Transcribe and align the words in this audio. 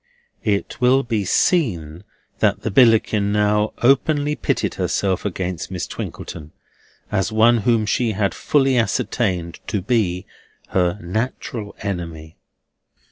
It 0.45 0.81
will 0.81 1.03
be 1.03 1.25
seen 1.25 2.03
that 2.39 2.61
the 2.63 2.71
Billickin 2.71 3.31
now 3.31 3.71
openly 3.83 4.35
pitted 4.35 4.73
herself 4.73 5.25
against 5.25 5.69
Miss 5.69 5.85
Twinkleton, 5.85 6.53
as 7.11 7.31
one 7.31 7.59
whom 7.59 7.85
she 7.85 8.13
had 8.13 8.33
fully 8.33 8.77
ascertained 8.79 9.59
to 9.67 9.79
be 9.79 10.25
her 10.69 10.97
natural 11.03 11.75
enemy. 11.83 12.35